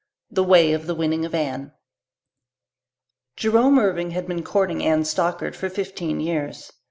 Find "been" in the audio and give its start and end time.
4.25-4.41